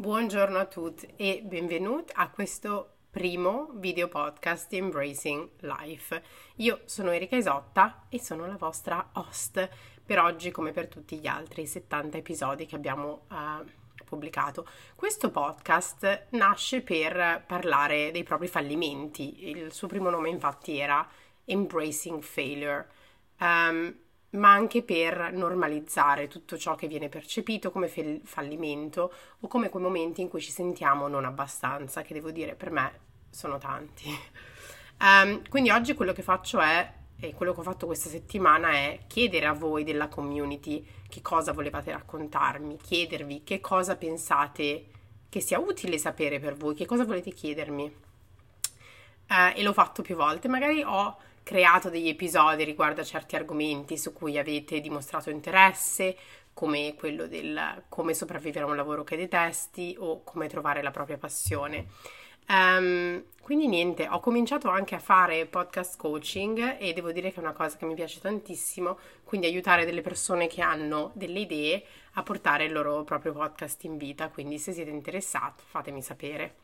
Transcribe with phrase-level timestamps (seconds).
[0.00, 6.22] Buongiorno a tutti e benvenuti a questo primo video podcast Embracing Life.
[6.56, 9.68] Io sono Erika Isotta e sono la vostra host
[10.02, 13.62] per oggi come per tutti gli altri 70 episodi che abbiamo uh,
[14.06, 14.66] pubblicato.
[14.94, 19.50] Questo podcast nasce per parlare dei propri fallimenti.
[19.50, 21.06] Il suo primo nome infatti era
[21.44, 22.88] Embracing Failure.
[23.38, 23.94] Um,
[24.30, 27.88] ma anche per normalizzare tutto ciò che viene percepito come
[28.22, 32.70] fallimento o come quei momenti in cui ci sentiamo non abbastanza, che devo dire per
[32.70, 32.92] me
[33.30, 34.08] sono tanti.
[35.00, 39.00] Um, quindi oggi quello che faccio è, e quello che ho fatto questa settimana è
[39.06, 44.86] chiedere a voi della community che cosa volevate raccontarmi, chiedervi che cosa pensate
[45.28, 48.08] che sia utile sapere per voi, che cosa volete chiedermi.
[49.28, 51.16] Uh, e l'ho fatto più volte, magari ho
[51.50, 56.16] creato degli episodi riguardo a certi argomenti su cui avete dimostrato interesse,
[56.54, 61.18] come quello del come sopravvivere a un lavoro che detesti o come trovare la propria
[61.18, 61.88] passione.
[62.46, 67.42] Um, quindi niente, ho cominciato anche a fare podcast coaching e devo dire che è
[67.42, 72.22] una cosa che mi piace tantissimo, quindi aiutare delle persone che hanno delle idee a
[72.22, 76.59] portare il loro proprio podcast in vita, quindi se siete interessati fatemi sapere.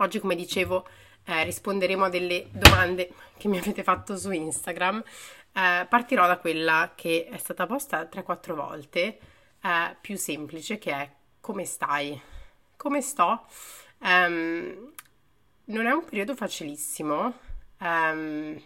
[0.00, 0.86] Oggi come dicevo
[1.24, 5.02] eh, risponderemo a delle domande che mi avete fatto su Instagram.
[5.52, 9.18] Eh, partirò da quella che è stata posta 3-4 volte,
[9.62, 12.18] eh, più semplice, che è come stai?
[12.76, 13.46] Come sto?
[13.98, 14.92] Um,
[15.64, 17.34] non è un periodo facilissimo,
[17.80, 18.58] um,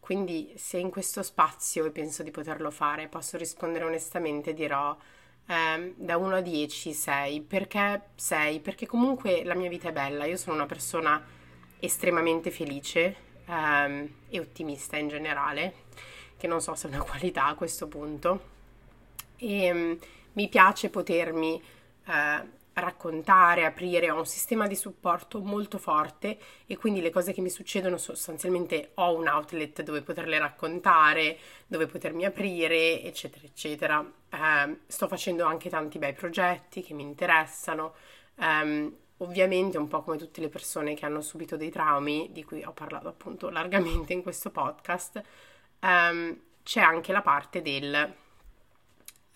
[0.00, 4.96] quindi se in questo spazio e penso di poterlo fare, posso rispondere onestamente, dirò
[5.46, 7.40] um, da 1 a 10 6.
[7.42, 8.60] Perché 6?
[8.60, 11.22] Perché comunque la mia vita è bella, io sono una persona
[11.78, 15.74] estremamente felice um, e ottimista in generale,
[16.36, 18.50] che non so se è una qualità a questo punto.
[19.36, 19.98] E um,
[20.34, 21.62] mi piace potermi
[22.06, 27.40] uh, raccontare, aprire, ho un sistema di supporto molto forte e quindi le cose che
[27.40, 33.98] mi succedono sostanzialmente ho un outlet dove poterle raccontare, dove potermi aprire, eccetera, eccetera.
[33.98, 37.94] Uh, sto facendo anche tanti bei progetti che mi interessano.
[38.36, 42.64] Um, Ovviamente, un po' come tutte le persone che hanno subito dei traumi, di cui
[42.64, 45.22] ho parlato appunto largamente in questo podcast,
[45.80, 48.14] um, c'è anche la parte del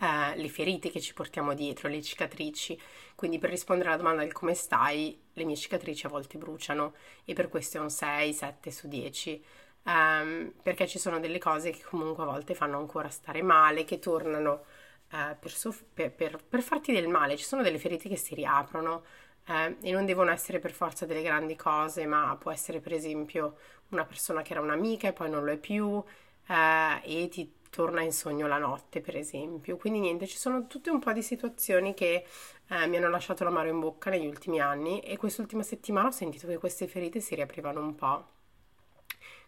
[0.00, 2.78] uh, le ferite che ci portiamo dietro, le cicatrici.
[3.14, 7.34] Quindi per rispondere alla domanda del come stai, le mie cicatrici a volte bruciano e
[7.34, 9.44] per questo è un 6, 7 su 10.
[9.82, 13.84] Um, ehm, perché ci sono delle cose che comunque a volte fanno ancora stare male,
[13.84, 14.64] che tornano
[15.12, 17.36] uh, per, soff- per, per, per farti del male.
[17.36, 19.04] Ci sono delle ferite che si riaprono
[19.46, 23.56] eh, e non devono essere per forza delle grandi cose, ma può essere per esempio
[23.90, 26.02] una persona che era un'amica e poi non lo è più
[26.48, 29.76] eh, e ti torna in sogno la notte, per esempio.
[29.76, 32.24] Quindi niente, ci sono tutte un po' di situazioni che
[32.68, 36.46] eh, mi hanno lasciato l'amaro in bocca negli ultimi anni e quest'ultima settimana ho sentito
[36.46, 38.28] che queste ferite si riaprivano un po'.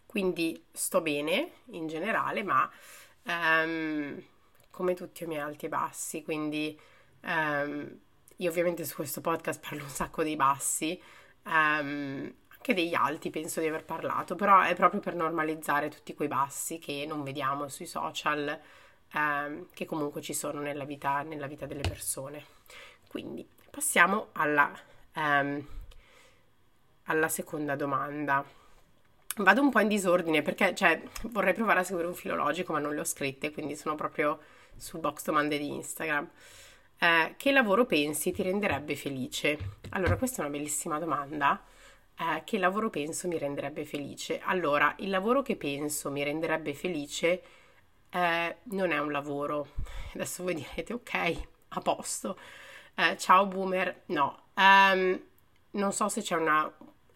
[0.05, 2.69] Quindi sto bene in generale, ma
[3.23, 4.21] um,
[4.69, 6.79] come tutti i miei alti e bassi, quindi
[7.21, 7.99] um,
[8.37, 10.99] io ovviamente su questo podcast parlo un sacco dei bassi,
[11.45, 16.27] um, anche degli alti penso di aver parlato, però è proprio per normalizzare tutti quei
[16.27, 18.59] bassi che non vediamo sui social,
[19.13, 22.43] um, che comunque ci sono nella vita, nella vita delle persone.
[23.07, 24.77] Quindi passiamo alla,
[25.15, 25.65] um,
[27.05, 28.43] alla seconda domanda.
[29.37, 32.93] Vado un po' in disordine perché cioè, vorrei provare a seguire un filologico, ma non
[32.93, 34.37] le ho scritte, quindi sono proprio
[34.75, 36.29] sul box domande di Instagram.
[36.97, 39.57] Eh, che lavoro pensi ti renderebbe felice?
[39.91, 41.63] Allora, questa è una bellissima domanda.
[42.21, 44.39] Eh, che lavoro penso mi renderebbe felice?
[44.43, 47.41] Allora, il lavoro che penso mi renderebbe felice
[48.09, 49.67] eh, non è un lavoro.
[50.13, 52.37] Adesso voi direte, ok, a posto.
[52.95, 54.03] Eh, ciao boomer.
[54.07, 55.21] No, um,
[55.71, 56.69] non so se c'è una,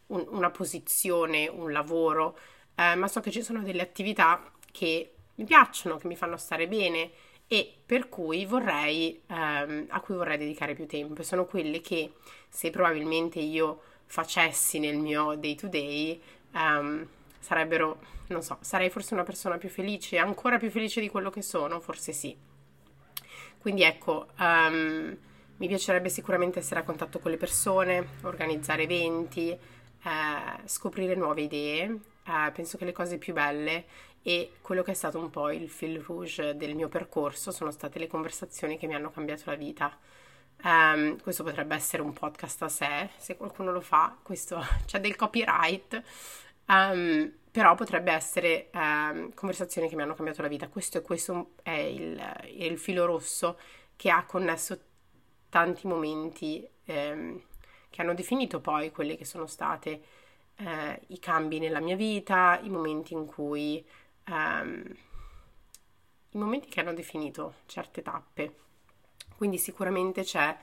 [0.08, 2.38] un, una posizione, un lavoro,
[2.76, 6.68] eh, ma so che ci sono delle attività che mi piacciono, che mi fanno stare
[6.68, 7.12] bene
[7.48, 11.22] e per cui vorrei, ehm, a cui vorrei dedicare più tempo.
[11.24, 12.14] Sono quelle che
[12.50, 13.82] se probabilmente io
[14.14, 16.22] facessi nel mio day to day,
[16.54, 17.08] ehm,
[17.40, 21.42] sarebbero, non so, sarei forse una persona più felice, ancora più felice di quello che
[21.42, 22.38] sono, forse sì.
[23.58, 25.18] Quindi ecco, um,
[25.58, 29.60] mi piacerebbe sicuramente essere a contatto con le persone, organizzare eventi, eh,
[30.66, 31.86] scoprire nuove idee.
[32.24, 33.86] Eh, penso che le cose più belle
[34.22, 37.98] e quello che è stato un po' il fil rouge del mio percorso sono state
[37.98, 39.98] le conversazioni che mi hanno cambiato la vita.
[40.64, 45.16] Um, questo potrebbe essere un podcast a sé, se qualcuno lo fa, questo c'è del
[45.16, 46.02] copyright,
[46.68, 50.70] um, però potrebbe essere um, conversazioni che mi hanno cambiato la vita.
[50.70, 52.22] Questo, questo è il,
[52.58, 53.60] il filo rosso
[53.96, 54.80] che ha connesso
[55.50, 60.02] tanti momenti che hanno definito poi quelli che sono state
[60.56, 63.86] eh, i cambi nella mia vita, i momenti in cui
[64.26, 68.56] i momenti che hanno definito certe tappe.
[69.38, 70.58] Quindi sicuramente c'è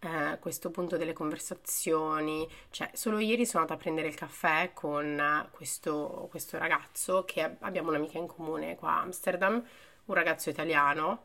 [0.00, 5.48] eh, questo punto delle conversazioni, cioè solo ieri sono andata a prendere il caffè con
[5.50, 9.62] questo, questo ragazzo che abbiamo un'amica in comune qua a Amsterdam,
[10.06, 11.22] un ragazzo italiano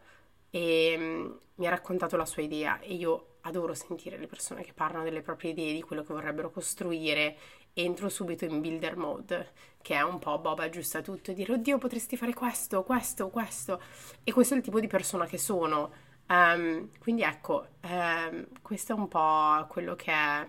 [0.49, 4.73] e um, mi ha raccontato la sua idea e io adoro sentire le persone che
[4.73, 7.37] parlano delle proprie idee, di quello che vorrebbero costruire.
[7.73, 9.51] Entro subito in builder mode,
[9.81, 13.81] che è un po' Bob aggiusta tutto e dire oddio potresti fare questo, questo, questo.
[14.23, 16.07] E questo è il tipo di persona che sono.
[16.29, 20.47] Um, quindi ecco, um, questo è un po' quello che è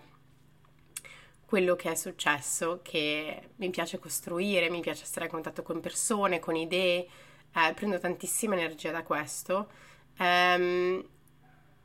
[1.46, 6.38] quello che è successo, che mi piace costruire, mi piace stare a contatto con persone,
[6.38, 7.08] con idee,
[7.52, 9.68] eh, prendo tantissima energia da questo.
[10.18, 11.04] Um,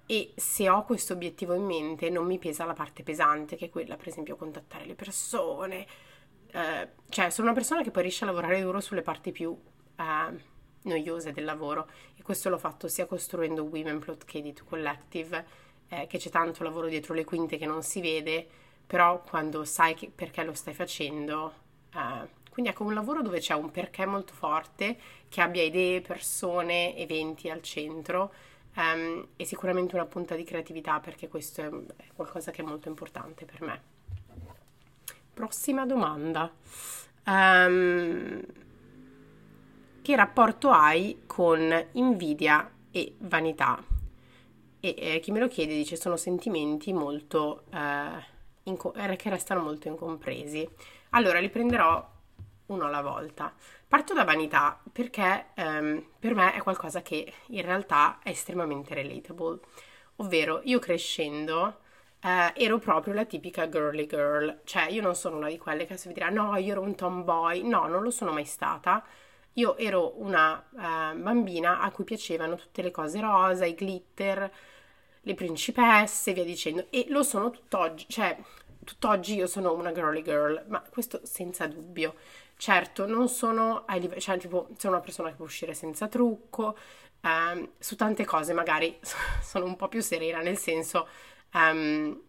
[0.06, 3.70] e se ho questo obiettivo in mente non mi pesa la parte pesante, che è
[3.70, 5.88] quella, per esempio, contattare le persone.
[6.52, 9.58] Eh, cioè, sono una persona che poi riesce a lavorare duro sulle parti più
[9.98, 10.54] eh,
[10.86, 15.46] noiose del lavoro e questo l'ho fatto sia costruendo Women Plot che Edit Collective,
[15.90, 18.48] eh, che c'è tanto lavoro dietro le quinte che non si vede,
[18.86, 21.54] però quando sai che, perché lo stai facendo,
[21.94, 24.98] eh, quindi ecco un lavoro dove c'è un perché molto forte,
[25.28, 28.32] che abbia idee, persone, eventi al centro
[28.76, 33.44] um, e sicuramente una punta di creatività perché questo è qualcosa che è molto importante
[33.44, 33.82] per me.
[35.34, 36.50] Prossima domanda.
[37.26, 38.42] Um,
[40.06, 43.84] che rapporto hai con invidia e vanità?
[44.80, 48.24] E eh, chi me lo chiede dice sono sentimenti molto eh,
[48.66, 50.70] inco- eh, che restano molto incompresi.
[51.10, 52.08] Allora li prenderò
[52.68, 53.52] uno alla volta.
[53.88, 59.58] Parto da vanità perché um, per me è qualcosa che in realtà è estremamente relatable,
[60.18, 61.80] ovvero io crescendo
[62.20, 65.98] eh, ero proprio la tipica girly girl, cioè io non sono una di quelle che
[65.98, 69.04] si dirà no, io ero un tomboy, no, non lo sono mai stata.
[69.58, 74.52] Io ero una uh, bambina a cui piacevano tutte le cose rosa, i glitter,
[75.22, 78.38] le principesse, via dicendo, e lo sono tutt'oggi, cioè
[78.84, 82.16] tutt'oggi io sono una girly girl, ma questo senza dubbio.
[82.58, 86.78] Certo, non sono ai livelli, cioè tipo sono una persona che può uscire senza trucco,
[87.22, 88.98] um, su tante cose magari
[89.42, 91.08] sono un po' più serena, nel senso
[91.54, 92.22] um,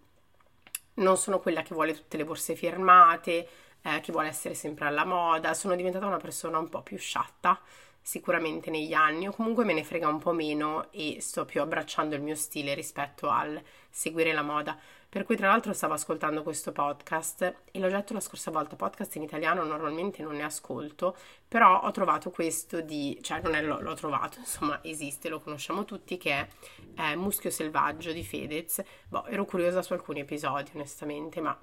[0.94, 3.48] non sono quella che vuole tutte le borse firmate,
[3.86, 7.60] eh, che vuole essere sempre alla moda, sono diventata una persona un po' più sciatta
[8.02, 12.14] sicuramente negli anni o comunque me ne frega un po' meno e sto più abbracciando
[12.14, 14.76] il mio stile rispetto al seguire la moda.
[15.08, 19.14] Per cui tra l'altro stavo ascoltando questo podcast e l'ho detto la scorsa volta, podcast
[19.16, 21.16] in italiano normalmente non ne ascolto,
[21.48, 25.84] però ho trovato questo di, cioè non è l'ho, l'ho trovato, insomma esiste, lo conosciamo
[25.84, 26.48] tutti, che è
[26.96, 28.82] eh, Muschio Selvaggio di Fedez.
[29.08, 31.56] Boh, ero curiosa su alcuni episodi onestamente, ma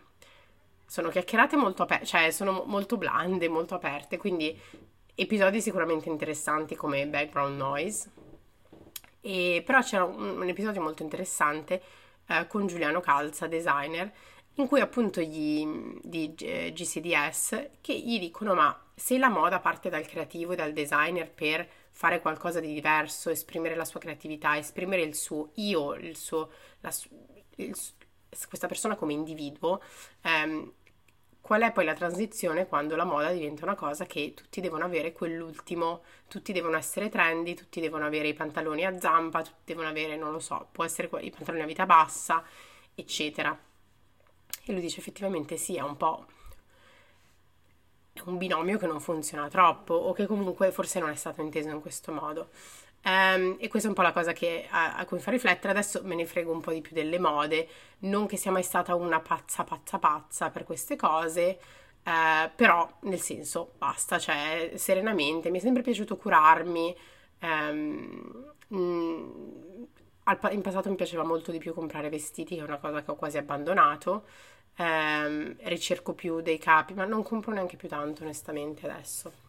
[0.93, 4.55] sono chiacchierate molto aperte, cioè sono molto blande, molto aperte, quindi
[5.15, 8.11] episodi sicuramente interessanti come Background Noise.
[9.19, 11.81] E, però c'era un, un episodio molto interessante
[12.27, 14.13] eh, con Giuliano Calza, designer,
[14.57, 15.65] in cui appunto gli,
[16.03, 21.27] di GCDS che gli dicono ma se la moda parte dal creativo e dal designer
[21.27, 26.51] per fare qualcosa di diverso, esprimere la sua creatività, esprimere il suo io, il suo,
[26.81, 26.93] la,
[27.55, 27.75] il,
[28.47, 29.81] questa persona come individuo,
[30.21, 30.71] ehm,
[31.43, 35.11] qual è poi la transizione quando la moda diventa una cosa che tutti devono avere
[35.11, 40.15] quell'ultimo, tutti devono essere trendy, tutti devono avere i pantaloni a zampa, tutti devono avere,
[40.15, 42.41] non lo so, può essere i pantaloni a vita bassa,
[42.95, 43.59] eccetera.
[44.63, 46.25] E lui dice effettivamente sì, è un po'
[48.13, 51.67] è un binomio che non funziona troppo o che comunque forse non è stato inteso
[51.67, 52.51] in questo modo.
[53.05, 55.71] Um, e questa è un po' la cosa che, a, a, cui fa riflettere.
[55.71, 57.67] Adesso me ne frego un po' di più delle mode.
[57.99, 61.59] Non che sia mai stata una pazza, pazza, pazza per queste cose,
[62.03, 65.49] uh, però nel senso basta, cioè serenamente.
[65.49, 66.95] Mi è sempre piaciuto curarmi.
[67.41, 69.87] Um, mh,
[70.51, 73.15] in passato mi piaceva molto di più comprare vestiti, che è una cosa che ho
[73.15, 74.25] quasi abbandonato.
[74.77, 79.42] Um, ricerco più dei capi, ma non compro neanche più tanto, onestamente, adesso.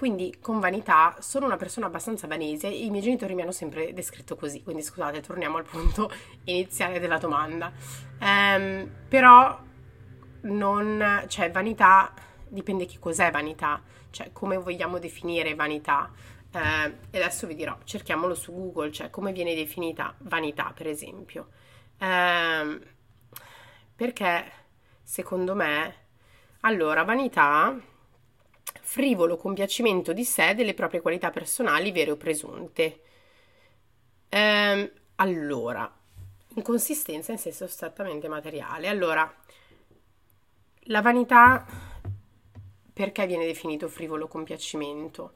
[0.00, 3.92] Quindi con vanità sono una persona abbastanza vanese e i miei genitori mi hanno sempre
[3.92, 6.10] descritto così, quindi scusate, torniamo al punto
[6.44, 7.70] iniziale della domanda.
[8.18, 9.60] Um, però
[10.44, 12.14] non, cioè vanità
[12.48, 16.10] dipende che cos'è vanità, cioè come vogliamo definire vanità.
[16.50, 16.58] Uh,
[17.10, 21.48] e adesso vi dirò, cerchiamolo su Google, cioè come viene definita vanità, per esempio.
[21.98, 22.80] Uh,
[23.94, 24.50] perché
[25.02, 25.94] secondo me,
[26.60, 27.78] allora, vanità
[28.90, 33.02] frivolo compiacimento di sé delle proprie qualità personali vere o presunte.
[34.28, 35.88] Ehm, allora,
[36.56, 38.88] inconsistenza in senso strettamente materiale.
[38.88, 39.32] Allora,
[40.86, 41.64] la vanità
[42.92, 45.34] perché viene definito frivolo compiacimento?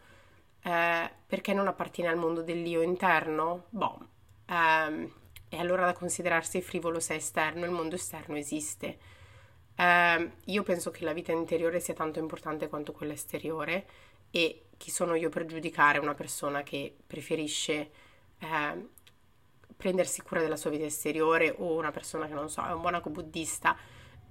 [0.61, 3.67] Eh, perché non appartiene al mondo dell'io interno?
[3.69, 3.99] Boh,
[4.47, 5.13] ehm,
[5.49, 8.99] è allora da considerarsi frivolo se è esterno, il mondo esterno esiste.
[9.77, 13.87] Eh, io penso che la vita interiore sia tanto importante quanto quella esteriore
[14.31, 17.91] e chi sono io per giudicare una persona che preferisce
[18.39, 18.89] eh,
[19.77, 23.11] prendersi cura della sua vita esteriore o una persona che non so, è un monaco
[23.11, 23.77] buddista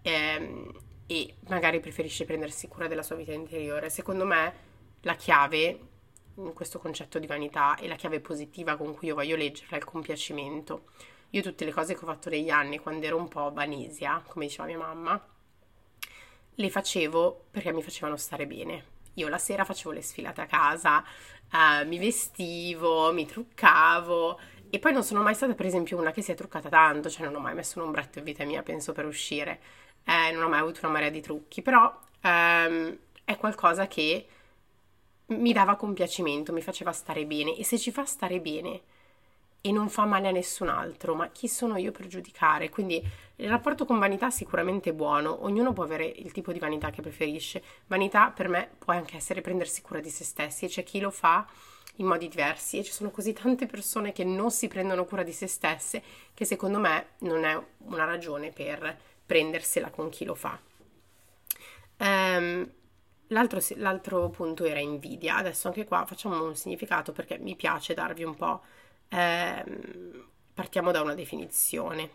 [0.02, 0.72] ehm,
[1.06, 3.90] e magari preferisce prendersi cura della sua vita interiore.
[3.90, 4.54] Secondo me
[5.02, 5.80] la chiave
[6.36, 9.80] in questo concetto di vanità e la chiave positiva con cui io voglio leggerla è
[9.80, 10.86] il compiacimento.
[11.32, 14.46] Io tutte le cose che ho fatto negli anni quando ero un po' vanesia, come
[14.46, 15.33] diceva mia mamma,
[16.56, 18.92] le facevo perché mi facevano stare bene.
[19.16, 21.04] Io la sera facevo le sfilate a casa,
[21.52, 26.24] uh, mi vestivo, mi truccavo e poi non sono mai stata per esempio una che
[26.24, 28.92] si è truccata tanto, cioè non ho mai messo un ombretto in vita mia, penso,
[28.92, 29.60] per uscire,
[30.04, 31.84] eh, non ho mai avuto una marea di trucchi, però
[32.24, 34.28] um, è qualcosa che
[35.28, 38.82] mi dava compiacimento, mi faceva stare bene e se ci fa stare bene
[39.66, 42.68] e non fa male a nessun altro, ma chi sono io per giudicare?
[42.70, 43.02] Quindi
[43.38, 47.02] il rapporto con vanità è sicuramente buono, ognuno può avere il tipo di vanità che
[47.02, 47.64] preferisce.
[47.88, 51.12] Vanità per me può anche essere prendersi cura di se stessi e c'è chi lo
[51.12, 51.48] fa
[51.98, 55.32] in modi diversi e ci sono così tante persone che non si prendono cura di
[55.32, 56.04] se stesse
[56.34, 60.60] che secondo me non è una ragione per prendersela con chi lo fa.
[62.00, 62.70] Um,
[63.28, 65.38] L'altro, l'altro, punto era invidia.
[65.38, 68.62] Adesso anche qua facciamo un significato perché mi piace darvi un po'.
[69.14, 72.10] Ehm, partiamo da una definizione.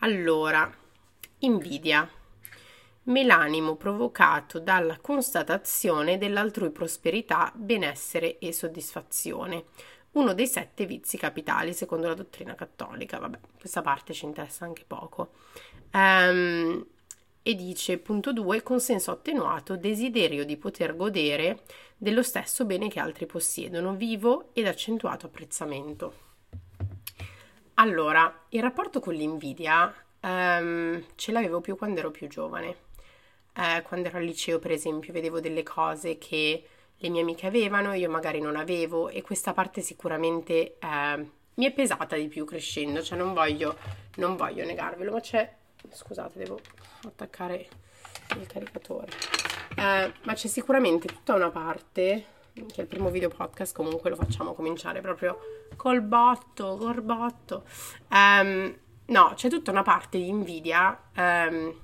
[0.00, 0.70] Allora,
[1.38, 2.08] invidia.
[3.04, 9.64] Melanimo provocato dalla constatazione dell'altrui prosperità, benessere e soddisfazione.
[10.12, 13.18] Uno dei sette vizi capitali secondo la dottrina cattolica.
[13.18, 15.32] Vabbè, questa parte ci interessa anche poco.
[15.92, 16.86] Um,
[17.42, 21.62] e dice, punto 2, consenso attenuato, desiderio di poter godere
[21.96, 26.32] dello stesso bene che altri possiedono, vivo ed accentuato apprezzamento.
[27.74, 32.76] Allora, il rapporto con l'invidia um, ce l'avevo più quando ero più giovane.
[33.56, 36.66] Eh, quando ero al liceo, per esempio, vedevo delle cose che
[36.96, 41.72] le mie amiche avevano, io magari non avevo e questa parte sicuramente eh, mi è
[41.72, 43.76] pesata di più crescendo, cioè non voglio,
[44.16, 45.52] non voglio negarvelo, ma c'è
[45.90, 46.58] scusate devo
[47.04, 47.68] attaccare
[48.38, 49.10] il caricatore
[49.76, 52.24] eh, ma c'è sicuramente tutta una parte
[52.54, 55.38] che il primo video podcast comunque lo facciamo cominciare proprio
[55.76, 57.64] col botto col botto.
[58.10, 61.74] Um, no c'è tutta una parte di invidia um,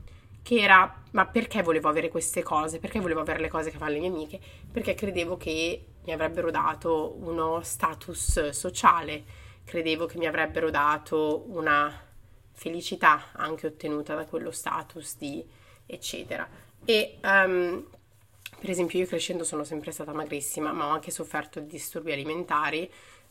[0.42, 2.78] che era ma perché volevo avere queste cose?
[2.78, 4.40] Perché volevo avere le cose che fanno le mie amiche?
[4.70, 9.24] Perché credevo che mi avrebbero dato uno status sociale.
[9.64, 11.92] Credevo che mi avrebbero dato una
[12.52, 15.44] felicità anche ottenuta da quello status di
[15.86, 16.48] eccetera.
[16.84, 17.84] E um,
[18.60, 22.88] per esempio io crescendo sono sempre stata magrissima, ma ho anche sofferto di disturbi alimentari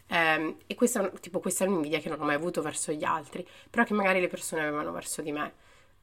[0.09, 3.47] um, e questa, tipo, questa è un'invidia che non ho mai avuto verso gli altri,
[3.69, 5.53] però che magari le persone avevano verso di me.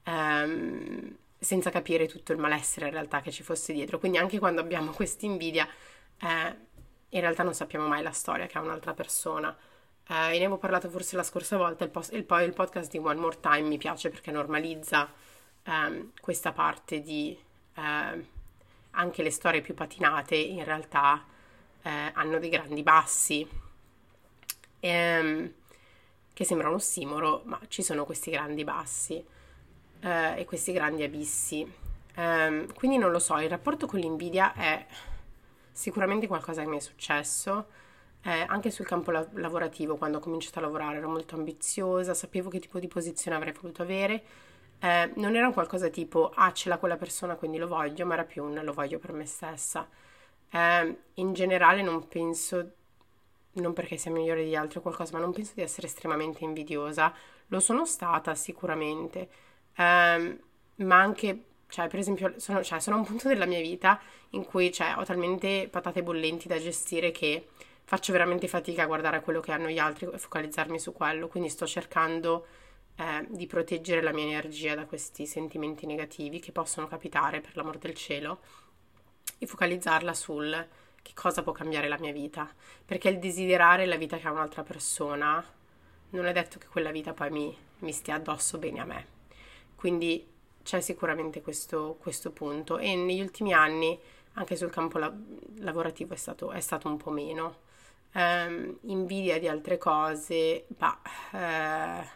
[0.06, 3.99] Um, senza capire tutto il malessere in realtà che ci fosse dietro.
[3.99, 5.68] Quindi anche quando abbiamo questa invidia,
[6.21, 6.56] eh,
[7.11, 9.56] in realtà non sappiamo mai la storia che ha un'altra persona.
[10.09, 13.18] Uh, ne avevo parlato forse la scorsa volta, il, post, il, il, podcast di One
[13.18, 15.12] More Time mi piace perché normalizza
[15.64, 17.37] um, questa parte di
[17.75, 18.25] uh,
[18.97, 21.25] anche le storie più patinate in realtà
[21.83, 23.49] uh, hanno dei grandi bassi,
[24.81, 25.53] um,
[26.33, 29.35] che sembra un ossimoro, ma ci sono questi grandi bassi
[29.99, 31.67] e questi grandi abissi.
[32.17, 34.87] Um, quindi non lo so, il rapporto con l'invidia è
[35.73, 37.67] sicuramente qualcosa che mi è successo
[38.26, 42.50] eh, anche sul campo la- lavorativo, quando ho cominciato a lavorare, ero molto ambiziosa, sapevo
[42.50, 44.23] che tipo di posizione avrei voluto avere.
[44.78, 48.14] Eh, non era un qualcosa tipo, ah, ce l'ha quella persona, quindi lo voglio, ma
[48.14, 49.88] era più un lo voglio per me stessa.
[50.50, 52.73] Eh, in generale non penso,
[53.52, 57.12] non perché sia migliore di altri o qualcosa, ma non penso di essere estremamente invidiosa.
[57.49, 59.28] Lo sono stata sicuramente,
[59.75, 60.38] eh,
[60.76, 64.45] ma anche, cioè, per esempio, sono, cioè, sono a un punto della mia vita in
[64.45, 67.49] cui cioè, ho talmente patate bollenti da gestire che
[67.85, 71.49] faccio veramente fatica a guardare quello che hanno gli altri e focalizzarmi su quello, quindi
[71.49, 72.47] sto cercando
[72.97, 77.79] eh, di proteggere la mia energia da questi sentimenti negativi che possono capitare per l'amor
[77.79, 78.41] del cielo
[79.38, 80.67] e focalizzarla sul
[81.03, 82.53] che cosa può cambiare la mia vita,
[82.85, 85.45] perché il desiderare la vita che ha un'altra persona
[86.11, 89.07] non è detto che quella vita poi mi, mi stia addosso bene a me.
[89.76, 90.26] Quindi
[90.62, 92.79] c'è sicuramente questo, questo punto.
[92.79, 93.99] E negli ultimi anni
[94.35, 95.15] anche sul campo la-
[95.59, 97.65] lavorativo è stato, è stato un po' meno.
[98.12, 101.00] Ehm, invidia di altre cose, bah,
[101.33, 102.09] eh,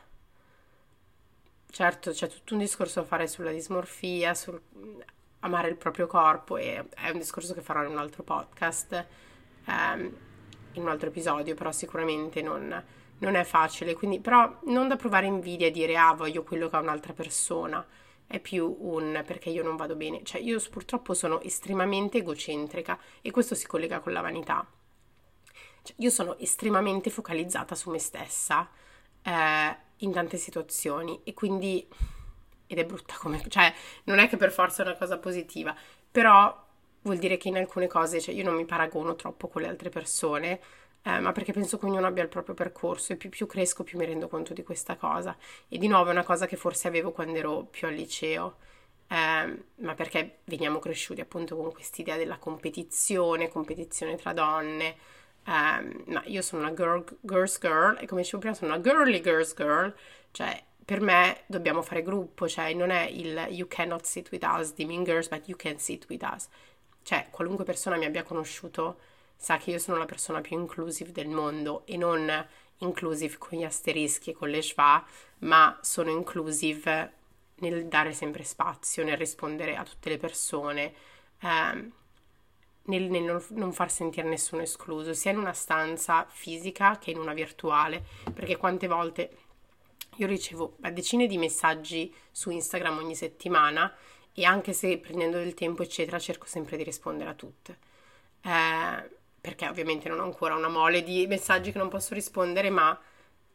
[1.71, 4.61] certo c'è tutto un discorso da fare sulla dismorfia, sul
[5.41, 9.07] amare il proprio corpo e è un discorso che farò in un altro podcast,
[9.67, 10.17] ehm,
[10.73, 12.85] in un altro episodio, però sicuramente non,
[13.19, 16.77] non è facile, quindi però non da provare invidia e dire ah voglio quello che
[16.77, 17.85] ha un'altra persona,
[18.27, 23.31] è più un perché io non vado bene, cioè io purtroppo sono estremamente egocentrica e
[23.31, 24.67] questo si collega con la vanità.
[25.83, 28.69] Cioè, io sono estremamente focalizzata su me stessa
[29.23, 31.87] eh, in tante situazioni e quindi
[32.67, 33.73] ed è brutta come, cioè
[34.05, 35.75] non è che per forza è una cosa positiva,
[36.11, 36.69] però
[37.03, 39.89] vuol dire che in alcune cose, cioè io non mi paragono troppo con le altre
[39.89, 40.61] persone,
[41.03, 43.99] eh, ma perché penso che ognuno abbia il proprio percorso e più, più, cresco più
[43.99, 45.37] mi rendo conto di questa cosa.
[45.69, 48.57] E di nuovo è una cosa che forse avevo quando ero più al liceo,
[49.09, 54.97] eh, ma perché veniamo cresciuti appunto con quest'idea della competizione, competizione tra donne.
[55.45, 59.21] Eh, ma io sono una girl, girl's girl e come dicevo prima sono una girly
[59.21, 59.95] girl's girl,
[60.31, 64.75] cioè per me dobbiamo fare gruppo, cioè non è il you cannot sit with us
[64.75, 66.49] di Mean Girls, but you can sit with us.
[67.03, 68.99] Cioè, qualunque persona mi abbia conosciuto
[69.37, 72.47] sa che io sono la persona più inclusive del mondo e non
[72.79, 75.05] inclusive con gli asterischi e con le schwa,
[75.39, 77.13] ma sono inclusive
[77.57, 80.93] nel dare sempre spazio, nel rispondere a tutte le persone,
[81.41, 81.93] ehm,
[82.91, 87.19] nel, nel non, non, far sentire nessuno escluso, sia in una stanza fisica che in
[87.19, 88.05] una virtuale,
[88.35, 89.37] perché quante volte
[90.17, 93.95] io ricevo decine di messaggi su Instagram ogni settimana
[94.35, 97.79] e anche se prendendo del tempo, eccetera, cerco sempre di rispondere a tutte.
[98.43, 102.99] Eh, perché ovviamente non ho ancora una mole di messaggi che non posso rispondere, ma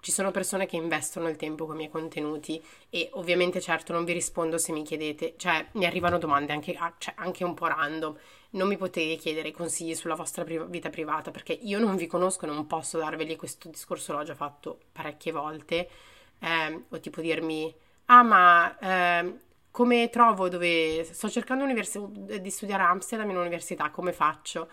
[0.05, 4.05] ci sono persone che investono il tempo con i miei contenuti e ovviamente certo non
[4.05, 7.65] vi rispondo se mi chiedete, cioè mi arrivano domande anche, ah, cioè, anche un po'
[7.65, 8.15] random,
[8.51, 12.45] non mi potete chiedere consigli sulla vostra priv- vita privata perché io non vi conosco
[12.45, 15.89] non posso darveli questo discorso, l'ho già fatto parecchie volte
[16.38, 17.74] eh, o tipo dirmi,
[18.05, 19.39] ah ma eh,
[19.71, 24.70] come trovo dove sto cercando universi- di studiare a Amsterdam in università, come faccio?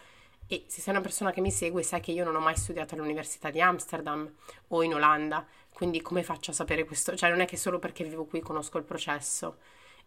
[0.53, 2.95] E se sei una persona che mi segue sai che io non ho mai studiato
[2.95, 4.31] all'università di Amsterdam
[4.69, 7.17] o in Olanda, quindi come faccio a sapere questo?
[7.17, 9.57] Cioè non è che solo perché vivo qui conosco il processo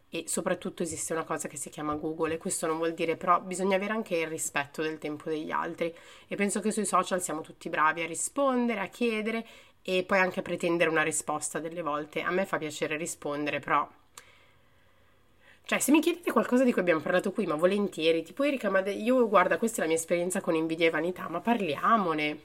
[0.08, 3.42] e soprattutto esiste una cosa che si chiama Google e questo non vuol dire però
[3.42, 5.92] bisogna avere anche il rispetto del tempo degli altri
[6.28, 9.48] e penso che sui social siamo tutti bravi a rispondere, a chiedere
[9.82, 12.22] e poi anche pretendere una risposta delle volte.
[12.22, 13.90] A me fa piacere rispondere, però...
[15.68, 18.88] Cioè, se mi chiedete qualcosa di cui abbiamo parlato qui, ma volentieri, tipo Erika, ma
[18.88, 22.40] io guarda, questa è la mia esperienza con invidia e vanità, ma parliamone.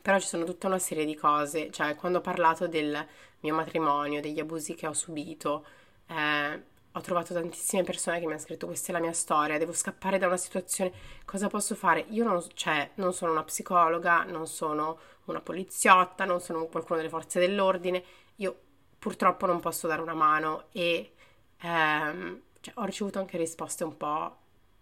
[0.00, 3.06] Però ci sono tutta una serie di cose, cioè quando ho parlato del
[3.40, 5.66] mio matrimonio, degli abusi che ho subito,
[6.06, 9.72] eh, ho trovato tantissime persone che mi hanno scritto questa è la mia storia, devo
[9.74, 10.92] scappare da una situazione,
[11.26, 12.06] cosa posso fare?
[12.08, 17.10] Io non, cioè, non sono una psicologa, non sono una poliziotta, non sono qualcuno delle
[17.10, 18.02] forze dell'ordine,
[18.36, 18.58] io
[18.98, 21.12] purtroppo non posso dare una mano e
[21.60, 24.36] ehm, cioè, ho ricevuto anche risposte un po'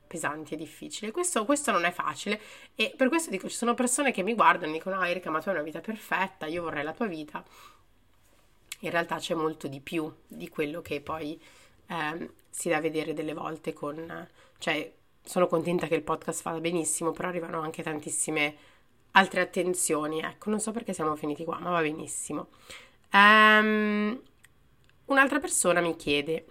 [0.07, 1.11] pesanti e difficili.
[1.11, 2.41] Questo, questo, non è facile
[2.75, 5.41] e per questo dico, ci sono persone che mi guardano e dicono, ah Erika, ma
[5.41, 7.45] tu hai una vita perfetta, io vorrei la tua vita.
[8.81, 11.41] In realtà c'è molto di più di quello che poi
[11.87, 14.29] eh, si dà vedere delle volte con...
[14.59, 18.57] cioè sono contenta che il podcast vada benissimo, però arrivano anche tantissime
[19.13, 20.21] altre attenzioni.
[20.21, 22.49] Ecco, non so perché siamo finiti qua, ma va benissimo.
[23.13, 24.21] Um,
[25.09, 26.47] un'altra persona mi chiede,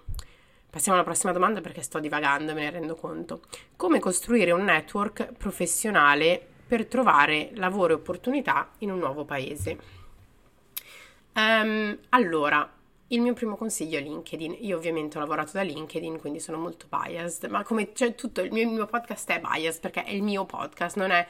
[0.70, 3.42] passiamo alla prossima domanda perché sto divagando, me ne rendo conto,
[3.76, 9.78] come costruire un network professionale per trovare lavoro e opportunità in un nuovo paese?
[11.34, 12.70] Um, allora,
[13.08, 14.58] il mio primo consiglio è LinkedIn.
[14.62, 18.52] Io ovviamente ho lavorato da LinkedIn, quindi sono molto biased, ma come cioè, tutto il
[18.52, 21.26] mio, il mio, podcast è biased perché è il mio podcast, non è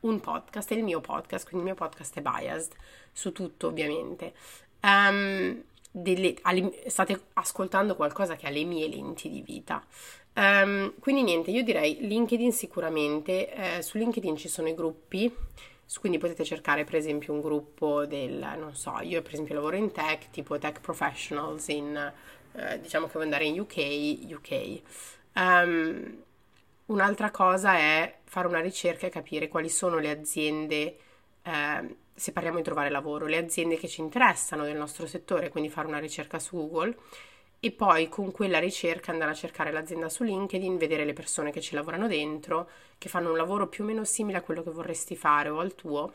[0.00, 2.72] un podcast, è il mio podcast, quindi il mio podcast è biased
[3.12, 4.34] su tutto ovviamente.
[4.82, 9.84] Um, delle, alle, state ascoltando qualcosa che ha le mie lenti di vita.
[10.34, 15.34] Um, quindi niente, io direi LinkedIn sicuramente, eh, su LinkedIn ci sono i gruppi,
[15.98, 19.90] quindi potete cercare per esempio un gruppo del, non so, io per esempio lavoro in
[19.90, 22.12] tech, tipo tech professionals in,
[22.52, 24.80] eh, diciamo che vuoi andare in UK, UK.
[25.34, 26.22] Um,
[26.86, 30.96] un'altra cosa è fare una ricerca e capire quali sono le aziende,
[31.42, 35.70] eh, se parliamo di trovare lavoro, le aziende che ci interessano del nostro settore, quindi
[35.70, 36.96] fare una ricerca su Google
[37.62, 41.60] e poi con quella ricerca andare a cercare l'azienda su LinkedIn, vedere le persone che
[41.60, 45.14] ci lavorano dentro, che fanno un lavoro più o meno simile a quello che vorresti
[45.14, 46.12] fare o al tuo,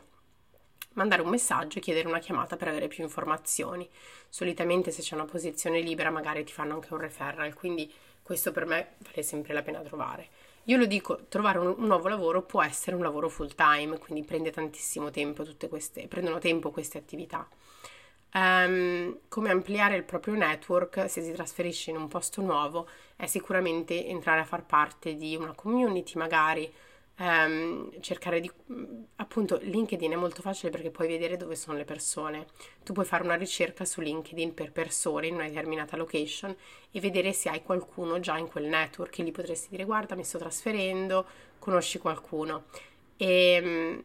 [0.94, 3.88] mandare un messaggio e chiedere una chiamata per avere più informazioni.
[4.28, 8.66] Solitamente se c'è una posizione libera magari ti fanno anche un referral, quindi questo per
[8.66, 10.28] me vale sempre la pena trovare.
[10.68, 14.24] Io lo dico, trovare un, un nuovo lavoro può essere un lavoro full time, quindi
[14.24, 17.48] prende tantissimo tempo tutte queste, prendono tempo queste attività.
[18.32, 24.04] Um, come ampliare il proprio network se si trasferisce in un posto nuovo è sicuramente
[24.06, 26.70] entrare a far parte di una community magari
[27.18, 28.50] um, cercare di
[29.16, 32.46] appunto LinkedIn è molto facile perché puoi vedere dove sono le persone.
[32.82, 36.54] Tu puoi fare una ricerca su LinkedIn per persone in una determinata location
[36.90, 40.24] e vedere se hai qualcuno già in quel network e gli potresti dire guarda mi
[40.24, 41.26] sto trasferendo
[41.58, 42.64] conosci qualcuno.
[43.16, 44.04] E um,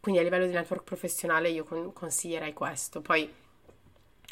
[0.00, 3.00] quindi a livello di network professionale io con- consiglierei questo.
[3.00, 3.32] Poi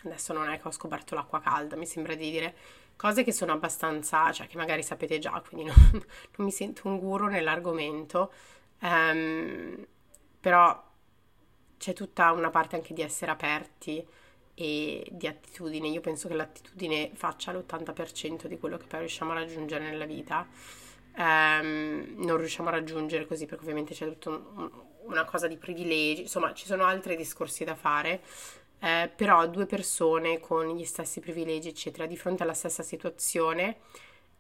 [0.04, 2.54] adesso non è che ho scoperto l'acqua calda, mi sembra di dire
[2.96, 6.98] cose che sono abbastanza, cioè che magari sapete già, quindi non, non mi sento un
[6.98, 8.32] guru nell'argomento,
[8.80, 9.86] um,
[10.40, 10.90] però
[11.78, 14.06] c'è tutta una parte anche di essere aperti
[14.54, 15.88] e di attitudine.
[15.88, 20.46] Io penso che l'attitudine faccia l'80% di quello che poi riusciamo a raggiungere nella vita.
[21.16, 24.70] Um, non riusciamo a raggiungere così perché ovviamente c'è tutta un,
[25.04, 28.22] una cosa di privilegi, insomma ci sono altri discorsi da fare,
[28.82, 33.76] eh, però due persone con gli stessi privilegi, eccetera, di fronte alla stessa situazione,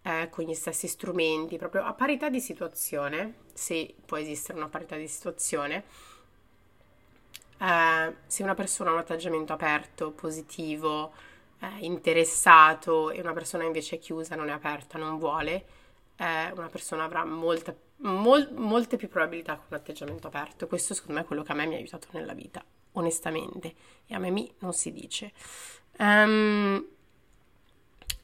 [0.02, 4.96] eh, con gli stessi strumenti, proprio a parità di situazione, se può esistere una parità
[4.96, 5.84] di situazione,
[7.58, 11.12] eh, se una persona ha un atteggiamento aperto, positivo,
[11.60, 15.64] eh, interessato e una persona invece è chiusa, non è aperta, non vuole,
[16.16, 20.66] eh, una persona avrà molta, mol, molte più probabilità con un atteggiamento aperto.
[20.66, 23.74] Questo secondo me è quello che a me mi ha aiutato nella vita onestamente,
[24.06, 25.32] e a me mi non si dice.
[25.98, 26.86] Um,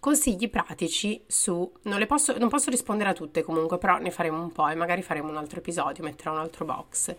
[0.01, 4.53] consigli pratici su non, posso, non posso rispondere a tutte comunque però ne faremo un
[4.53, 7.15] po' e magari faremo un altro episodio metterò un altro box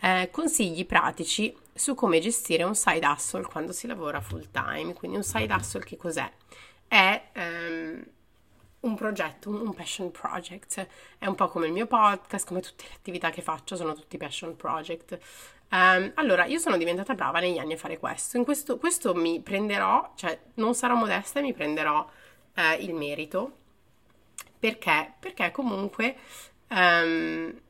[0.00, 5.16] eh, consigli pratici su come gestire un side hustle quando si lavora full time quindi
[5.16, 6.30] un side hustle che cos'è?
[6.92, 8.04] è um,
[8.80, 10.86] un progetto, un passion project.
[11.16, 14.18] È un po' come il mio podcast, come tutte le attività che faccio, sono tutti
[14.18, 15.18] passion project.
[15.72, 18.36] Um, allora, io sono diventata brava negli anni a fare questo.
[18.36, 23.56] In questo, questo mi prenderò, cioè non sarò modesta e mi prenderò uh, il merito.
[24.58, 25.14] Perché?
[25.18, 26.16] Perché comunque
[26.68, 27.60] um,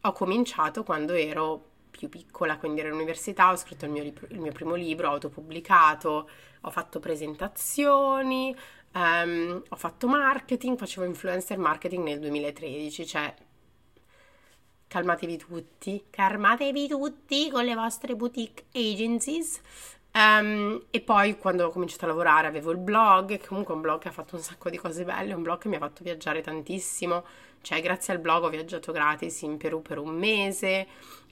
[0.00, 4.52] ho cominciato quando ero più piccola, quindi ero all'università, ho scritto il mio, il mio
[4.52, 6.28] primo libro, ho autopubblicato,
[6.62, 8.56] ho fatto presentazioni,
[8.94, 13.34] um, ho fatto marketing, facevo influencer marketing nel 2013, cioè
[14.88, 19.60] calmatevi tutti, calmatevi tutti con le vostre boutique agencies.
[20.16, 23.82] Um, e poi quando ho cominciato a lavorare avevo il blog, che comunque è un
[23.82, 26.02] blog che ha fatto un sacco di cose belle, un blog che mi ha fatto
[26.02, 27.24] viaggiare tantissimo,
[27.60, 30.86] cioè grazie al blog ho viaggiato gratis in Perù per un mese,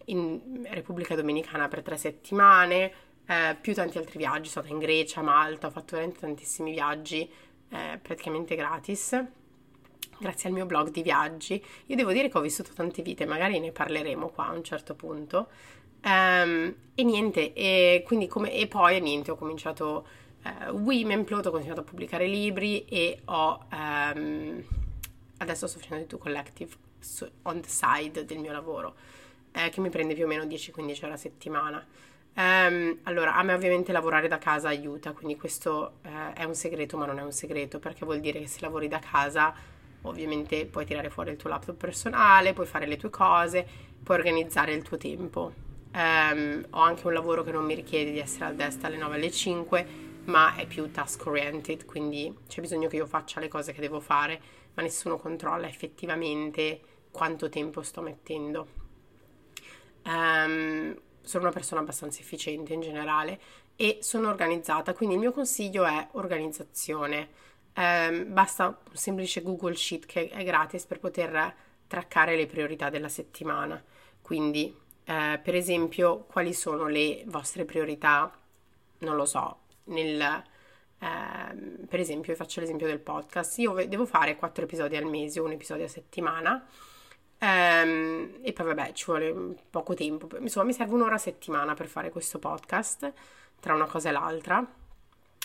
[0.06, 2.92] in Repubblica Dominicana per tre settimane,
[3.26, 7.26] eh, più tanti altri viaggi, sono stata in Grecia, Malta, ho fatto veramente tantissimi viaggi
[7.70, 9.18] eh, praticamente gratis
[10.24, 11.62] grazie al mio blog di viaggi.
[11.86, 14.94] Io devo dire che ho vissuto tante vite, magari ne parleremo qua a un certo
[14.94, 15.48] punto.
[16.02, 20.06] Um, e niente, e come, e poi niente, ho cominciato
[20.44, 24.64] uh, Women Plot, ho continuato a pubblicare libri e ho um,
[25.38, 26.74] adesso sto facendo il tuo collective
[27.42, 28.94] on the side del mio lavoro,
[29.52, 31.86] eh, che mi prende più o meno 10-15 ore a settimana.
[32.36, 36.96] Um, allora, a me ovviamente lavorare da casa aiuta, quindi questo uh, è un segreto,
[36.96, 39.54] ma non è un segreto, perché vuol dire che se lavori da casa
[40.04, 43.66] ovviamente puoi tirare fuori il tuo laptop personale, puoi fare le tue cose,
[44.02, 45.52] puoi organizzare il tuo tempo.
[45.94, 49.14] Um, ho anche un lavoro che non mi richiede di essere al desk alle 9
[49.14, 49.86] alle 5,
[50.24, 54.00] ma è più task oriented, quindi c'è bisogno che io faccia le cose che devo
[54.00, 54.40] fare,
[54.74, 58.66] ma nessuno controlla effettivamente quanto tempo sto mettendo.
[60.04, 63.40] Um, sono una persona abbastanza efficiente in generale
[63.76, 67.28] e sono organizzata, quindi il mio consiglio è organizzazione
[67.74, 71.54] eh, basta un semplice Google Sheet che è gratis per poter
[71.86, 73.82] traccare le priorità della settimana.
[74.22, 78.32] Quindi, eh, per esempio, quali sono le vostre priorità?
[78.98, 83.58] Non lo so, nel, eh, per esempio, faccio l'esempio del podcast.
[83.58, 86.66] Io devo fare quattro episodi al mese, un episodio a settimana.
[87.36, 91.88] Um, e poi vabbè ci vuole poco tempo insomma mi serve un'ora a settimana per
[91.88, 93.12] fare questo podcast
[93.60, 94.66] tra una cosa e l'altra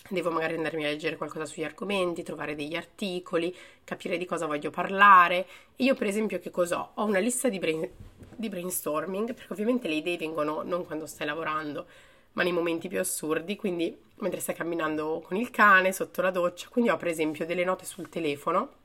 [0.08, 4.70] Devo magari andarmi a leggere qualcosa sugli argomenti, trovare degli articoli, capire di cosa voglio
[4.72, 5.46] parlare.
[5.78, 6.92] Io, per esempio, che cosa ho?
[6.96, 7.88] Ho una lista di, brain,
[8.36, 11.86] di brainstorming, perché ovviamente le idee vengono non quando stai lavorando,
[12.34, 16.70] ma nei momenti più assurdi, quindi mentre stai camminando con il cane, sotto la doccia.
[16.70, 18.78] Quindi ho, per esempio, delle note sul telefono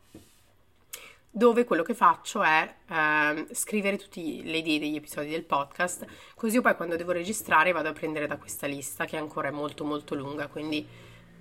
[1.37, 6.55] dove quello che faccio è eh, scrivere tutte le idee degli episodi del podcast, così
[6.55, 9.85] io poi quando devo registrare vado a prendere da questa lista che ancora è molto
[9.85, 10.87] molto lunga, quindi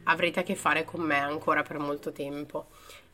[0.04, 2.68] avrete a che fare con me ancora per molto tempo.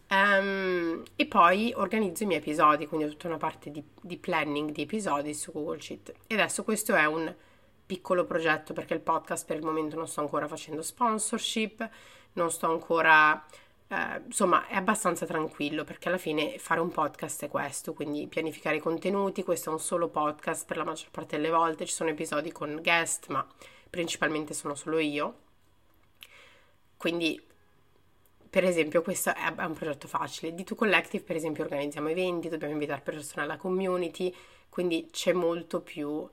[0.10, 4.71] Um, e poi organizzo i miei episodi, quindi ho tutta una parte di, di, planning
[4.71, 6.13] di episodi su Google Sheet.
[6.28, 7.34] E adesso questo è un
[7.86, 11.88] piccolo progetto perché il podcast per il momento non sto ancora facendo sponsorship,
[12.34, 13.43] non sto ancora
[13.91, 18.75] eh, insomma è abbastanza tranquillo perché alla fine fare un podcast è questo, quindi pianificare
[18.75, 22.12] i contenuti, questo è un solo podcast per la maggior parte delle volte, ci sono
[22.12, 23.45] episodi con guest ma
[23.89, 25.47] principalmente sono solo io.
[26.99, 27.41] Quindi
[28.49, 30.53] per esempio questo è un progetto facile.
[30.53, 34.35] D2 Collective per esempio organizziamo eventi, dobbiamo invitare persone alla community,
[34.67, 36.29] quindi c'è molto più...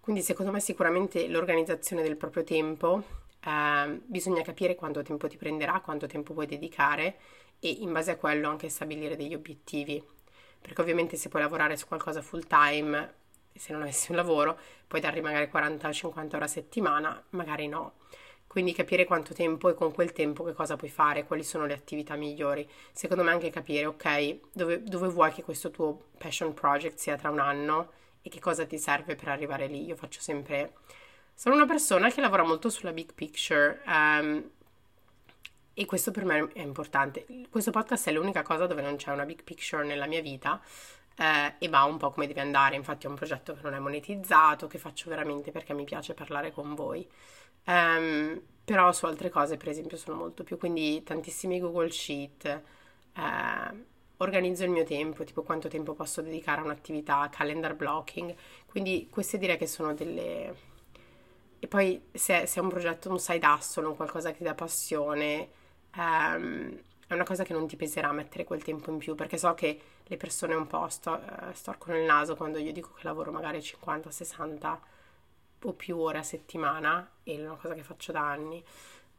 [0.00, 3.04] Quindi secondo me sicuramente l'organizzazione del proprio tempo
[3.40, 7.16] eh, bisogna capire quanto tempo ti prenderà, quanto tempo puoi dedicare
[7.60, 10.02] e in base a quello anche stabilire degli obiettivi.
[10.60, 13.14] Perché ovviamente se puoi lavorare su qualcosa full time,
[13.54, 17.92] se non avessi un lavoro, puoi dargli magari 40-50 ore a settimana, magari no.
[18.54, 21.74] Quindi capire quanto tempo e con quel tempo che cosa puoi fare, quali sono le
[21.74, 22.64] attività migliori.
[22.92, 27.30] Secondo me anche capire, ok, dove, dove vuoi che questo tuo passion project sia tra
[27.30, 27.90] un anno
[28.22, 29.84] e che cosa ti serve per arrivare lì.
[29.84, 30.74] Io faccio sempre
[31.34, 34.50] sono una persona che lavora molto sulla big picture um,
[35.74, 37.26] e questo per me è importante.
[37.50, 40.62] Questo podcast è l'unica cosa dove non c'è una big picture nella mia vita
[41.16, 42.76] eh, e va un po' come deve andare.
[42.76, 46.52] Infatti è un progetto che non è monetizzato, che faccio veramente perché mi piace parlare
[46.52, 47.04] con voi.
[47.66, 52.44] Um, però su altre cose, per esempio, sono molto più, quindi tantissimi Google Sheet.
[53.14, 53.84] Eh,
[54.18, 58.34] organizzo il mio tempo, tipo quanto tempo posso dedicare a un'attività, calendar blocking.
[58.66, 60.72] Quindi queste direi che sono delle
[61.64, 64.54] e poi se, se è un progetto, un side hustle, un qualcosa che ti dà
[64.54, 65.48] passione,
[65.96, 69.54] ehm, è una cosa che non ti peserà mettere quel tempo in più, perché so
[69.54, 73.32] che le persone un po' sto, uh, storcono il naso quando io dico che lavoro
[73.32, 74.80] magari 50, 60
[75.64, 78.62] o più ore a settimana, è una cosa che faccio da anni.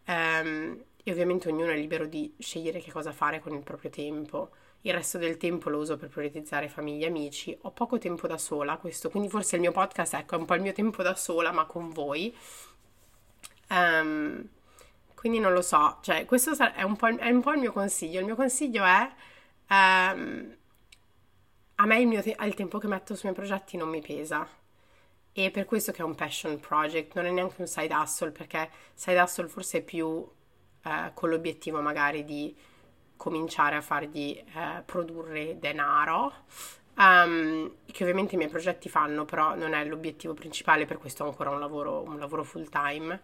[0.07, 4.51] Um, e ovviamente ognuno è libero di scegliere che cosa fare con il proprio tempo
[4.85, 7.57] il resto del tempo lo uso per prioritizzare famiglia e amici.
[7.61, 10.53] Ho poco tempo da sola, questo, quindi forse il mio podcast ecco, è un po'
[10.53, 12.35] il mio tempo da sola, ma con voi.
[13.69, 14.47] Um,
[15.15, 18.19] quindi non lo so, cioè questo è un, è un, po', il mio consiglio.
[18.19, 19.11] Il mio consiglio è...
[19.69, 20.55] Um,
[21.77, 24.47] a me il, te- il tempo che metto sui miei progetti non mi pesa.
[25.37, 28.69] E per questo che è un passion project, non è neanche un side hustle, perché
[28.93, 30.31] side hustle forse è più uh,
[31.13, 32.55] con l'obiettivo magari di
[33.17, 36.31] cominciare a fargli eh, produrre denaro,
[36.97, 41.27] um, che ovviamente i miei progetti fanno, però non è l'obiettivo principale, per questo ho
[41.27, 43.21] ancora un lavoro, un lavoro full time.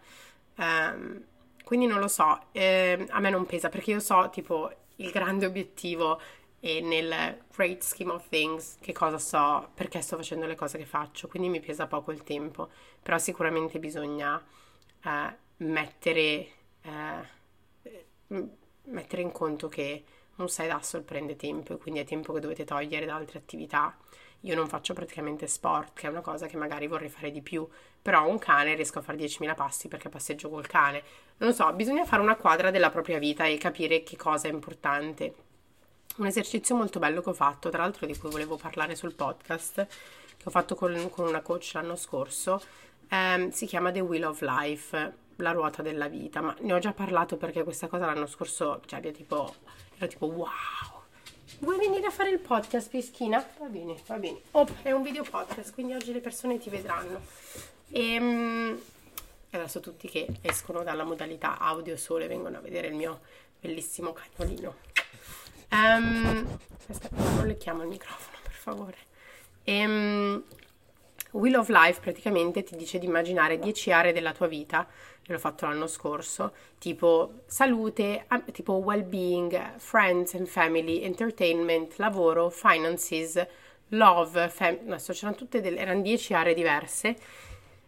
[0.56, 1.24] Um,
[1.64, 5.46] quindi non lo so, eh, a me non pesa perché io so tipo il grande
[5.46, 6.20] obiettivo
[6.64, 10.86] e nel great scheme of things che cosa so, perché sto facendo le cose che
[10.86, 12.70] faccio, quindi mi pesa poco il tempo,
[13.02, 14.40] però sicuramente bisogna
[15.02, 16.48] eh, mettere...
[16.82, 17.40] Eh,
[18.84, 20.04] mettere in conto che
[20.36, 23.96] un side hustle prende tempo e quindi è tempo che dovete togliere da altre attività.
[24.40, 27.68] Io non faccio praticamente sport, che è una cosa che magari vorrei fare di più,
[28.00, 31.02] però un cane riesco a fare 10.000 passi perché passeggio col cane.
[31.38, 35.34] Non so, bisogna fare una quadra della propria vita e capire che cosa è importante.
[36.16, 39.86] Un esercizio molto bello che ho fatto, tra l'altro di cui volevo parlare sul podcast,
[40.36, 42.62] che ho fatto con, con una coach l'anno scorso,
[43.08, 46.92] ehm, si chiama The Wheel of Life la ruota della vita, ma ne ho già
[46.92, 49.54] parlato perché questa cosa l'anno scorso, cioè, tipo,
[49.96, 51.00] ero tipo wow.
[51.60, 53.44] Vuoi venire a fare il podcast, Peschina?
[53.58, 54.40] Va bene, va bene.
[54.52, 57.20] Oh, è un video podcast, quindi oggi le persone ti vedranno.
[57.88, 58.80] E um,
[59.50, 63.20] adesso tutti che escono dalla modalità audio sole vengono a vedere il mio
[63.60, 64.74] bellissimo cagnolino.
[65.72, 68.96] Um, aspetta, non le chiamo il microfono, per favore.
[69.64, 70.42] Um,
[71.30, 74.86] Wheel of Life praticamente ti dice di immaginare 10 aree della tua vita
[75.26, 83.42] l'ho fatto l'anno scorso, tipo salute, tipo well-being, friends and family, entertainment, lavoro, finances,
[83.88, 87.16] love, fam- no, c'erano tutte delle, erano 10 aree diverse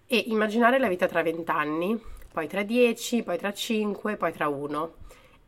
[0.07, 4.49] e immaginare la vita tra 20 anni, poi tra 10, poi tra 5, poi tra
[4.49, 4.95] 1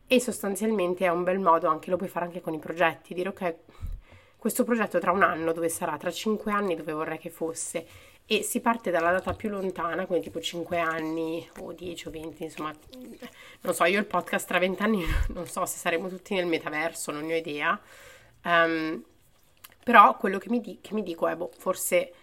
[0.07, 3.29] e sostanzialmente è un bel modo anche, lo puoi fare anche con i progetti, dire
[3.29, 3.55] ok,
[4.37, 7.85] questo progetto tra un anno dove sarà, tra 5 anni dove vorrei che fosse?
[8.25, 12.43] E si parte dalla data più lontana, quindi tipo 5 anni o 10 o 20,
[12.43, 12.73] insomma,
[13.61, 17.11] non so, io il podcast tra 20 anni non so se saremo tutti nel metaverso,
[17.11, 17.79] non ne ho idea,
[18.43, 19.03] um,
[19.83, 22.13] però quello che mi, di- che mi, dico è, boh, forse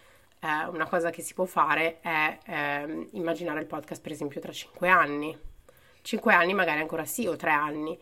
[0.41, 4.53] eh, una cosa che si può fare è eh, immaginare il podcast per esempio tra
[4.53, 5.39] 5 anni,
[6.05, 7.99] 5 anni magari ancora sì o 3 anni,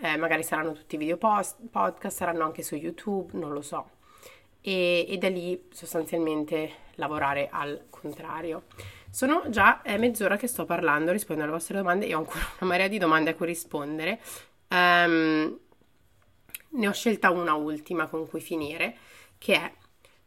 [0.00, 3.94] eh, magari saranno tutti video post- podcast, saranno anche su YouTube, non lo so
[4.66, 8.64] e, e da lì sostanzialmente lavorare al contrario.
[9.10, 12.70] Sono già eh, mezz'ora che sto parlando, rispondo alle vostre domande e ho ancora una
[12.70, 14.20] marea di domande a cui rispondere.
[14.68, 15.56] Um,
[16.68, 18.96] ne ho scelta una ultima con cui finire,
[19.38, 19.72] che è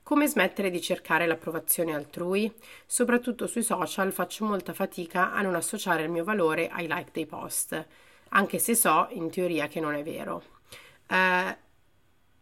[0.09, 2.51] Come smettere di cercare l'approvazione altrui?
[2.87, 7.27] Soprattutto sui social faccio molta fatica a non associare il mio valore ai like dei
[7.27, 7.85] post,
[8.29, 10.41] anche se so in teoria che non è vero.
[11.05, 11.57] Eh,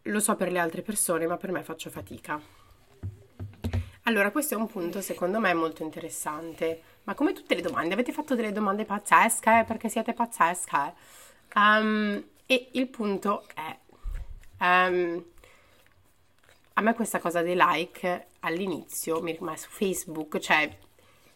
[0.00, 2.40] lo so per le altre persone, ma per me faccio fatica.
[4.04, 8.12] Allora, questo è un punto secondo me molto interessante, ma come tutte le domande, avete
[8.12, 10.94] fatto delle domande pazzesche perché siete pazzesche.
[11.54, 13.78] Um, e il punto è,
[14.64, 15.22] um,
[16.78, 20.78] a me questa cosa dei like all'inizio, ma su Facebook, cioè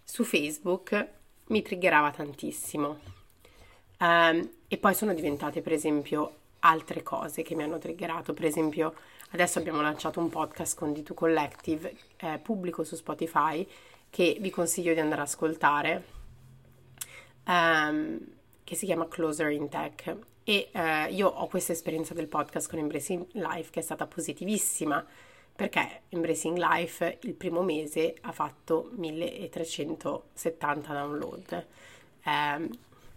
[0.04, 1.08] su Facebook
[1.46, 2.98] mi triggerava tantissimo.
[3.98, 8.32] Um, e poi sono diventate, per esempio, altre cose che mi hanno triggerato.
[8.34, 8.94] Per esempio,
[9.30, 13.66] adesso abbiamo lanciato un podcast con D2 Collective, eh, pubblico su Spotify,
[14.10, 16.04] che vi consiglio di andare ad ascoltare,
[17.46, 18.20] um,
[18.62, 20.16] che si chiama Closer in Tech.
[20.44, 25.04] E eh, io ho questa esperienza del podcast con Embracing Life che è stata positivissima
[25.54, 31.66] perché Embracing Life il primo mese ha fatto 1370 download.
[32.24, 32.70] Um,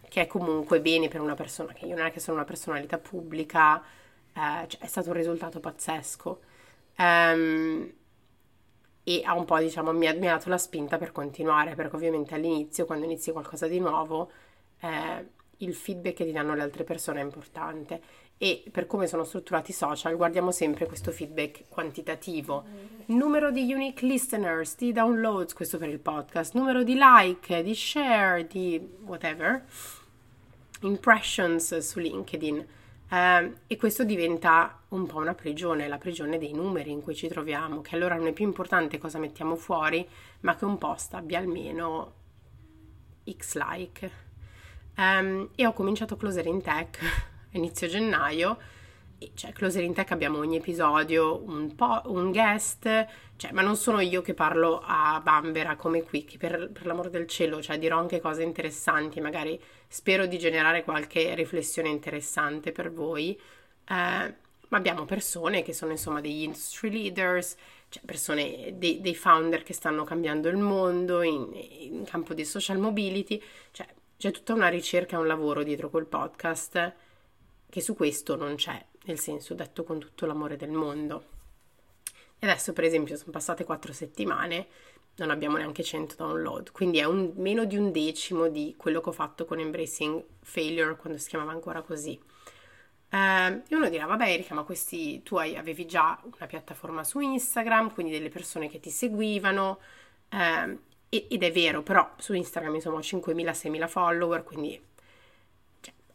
[0.07, 2.97] che è comunque bene per una persona, che io non è che sono una personalità
[2.97, 3.81] pubblica,
[4.33, 6.39] eh, cioè è stato un risultato pazzesco.
[6.97, 7.93] Um,
[9.03, 11.95] e ha un po', diciamo, mi ha, mi ha, dato la spinta per continuare, perché
[11.95, 14.31] ovviamente all'inizio, quando inizi qualcosa di nuovo,
[14.79, 15.25] eh,
[15.57, 18.01] il feedback che ti danno le altre persone è importante
[18.37, 22.63] e per come sono strutturati i social guardiamo sempre questo feedback quantitativo.
[23.07, 28.45] Numero di unique listeners, di downloads, questo per il podcast, numero di like, di share,
[28.47, 29.63] di whatever
[30.81, 32.65] impressions su LinkedIn
[33.09, 37.27] eh, e questo diventa un po' una prigione, la prigione dei numeri in cui ci
[37.27, 40.07] troviamo, che allora non è più importante cosa mettiamo fuori,
[40.41, 42.13] ma che un post abbia almeno
[43.29, 44.23] x like.
[44.97, 48.57] Um, e ho cominciato Closer in Tech inizio gennaio
[49.33, 53.99] cioè Closer in Tech abbiamo ogni episodio un, po', un guest, cioè, ma non sono
[53.99, 57.97] io che parlo a Bambera come qui, che per, per l'amor del cielo, cioè dirò
[57.97, 63.39] anche cose interessanti, magari spero di generare qualche riflessione interessante per voi,
[63.87, 67.55] eh, ma abbiamo persone che sono insomma degli industry leaders,
[67.89, 72.77] cioè persone, dei, dei founder che stanno cambiando il mondo in, in campo di social
[72.79, 73.41] mobility,
[73.71, 73.87] cioè
[74.17, 76.93] c'è tutta una ricerca, un lavoro dietro quel podcast
[77.75, 81.25] che su questo non c'è nel senso detto con tutto l'amore del mondo.
[82.39, 84.67] E adesso, per esempio, sono passate quattro settimane,
[85.15, 89.09] non abbiamo neanche 100 download, quindi è un, meno di un decimo di quello che
[89.09, 92.17] ho fatto con Embracing Failure quando si chiamava ancora così.
[93.09, 97.19] Eh, e uno dirà, vabbè Erika, ma questi tu hai, avevi già una piattaforma su
[97.19, 99.79] Instagram, quindi delle persone che ti seguivano,
[100.29, 100.77] eh,
[101.09, 104.81] ed è vero, però su Instagram insomma ho 5.000-6.000 follower, quindi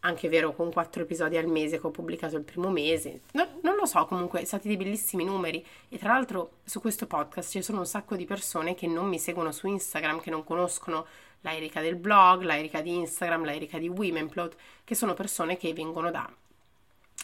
[0.00, 3.22] anche vero con quattro episodi al mese che ho pubblicato il primo mese.
[3.32, 5.64] No, non lo so, comunque, sono stati dei bellissimi numeri.
[5.88, 9.18] E tra l'altro su questo podcast ci sono un sacco di persone che non mi
[9.18, 11.06] seguono su Instagram, che non conoscono
[11.42, 15.56] la Erika del blog, la Erika di Instagram, la Erika di Womenplot, che sono persone
[15.56, 16.30] che vengono da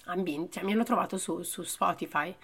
[0.04, 2.34] ambienti, cioè mi hanno trovato su, su Spotify.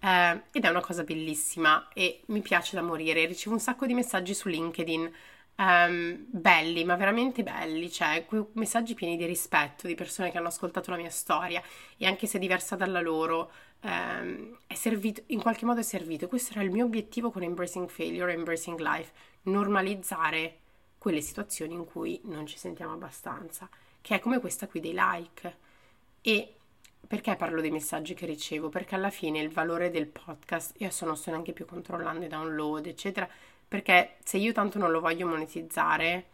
[0.00, 3.24] Eh, ed è una cosa bellissima e mi piace da morire.
[3.26, 5.12] Ricevo un sacco di messaggi su LinkedIn
[5.56, 10.90] um, belli, ma veramente belli, cioè messaggi pieni di rispetto di persone che hanno ascoltato
[10.90, 11.62] la mia storia
[11.96, 16.28] e anche se diversa dalla loro, um, è servito, in qualche modo è servito.
[16.28, 19.12] Questo era il mio obiettivo con Embracing Failure, Embracing Life,
[19.42, 20.58] normalizzare
[20.98, 23.68] quelle situazioni in cui non ci sentiamo abbastanza,
[24.00, 25.56] che è come questa qui dei like.
[26.20, 26.54] E
[27.04, 28.68] perché parlo dei messaggi che ricevo?
[28.68, 32.28] Perché alla fine il valore del podcast, io adesso non sto neanche più controllando i
[32.28, 33.28] download, eccetera,
[33.72, 36.26] perché se io tanto non lo voglio monetizzare,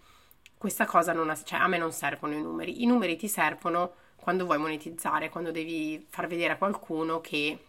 [0.58, 2.82] questa cosa non ha, cioè a me non servono i numeri.
[2.82, 7.66] I numeri ti servono quando vuoi monetizzare, quando devi far vedere a qualcuno che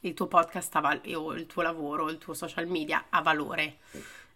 [0.00, 3.76] il tuo podcast val- o il tuo lavoro, il tuo social media ha valore.